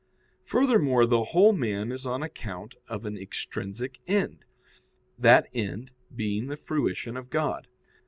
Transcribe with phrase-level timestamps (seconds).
[0.43, 4.45] Furthermore, the whole man is on account of an extrinsic end,
[5.19, 7.67] that end being the fruition of God.